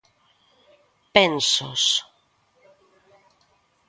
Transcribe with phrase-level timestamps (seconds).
[1.15, 1.83] Pensos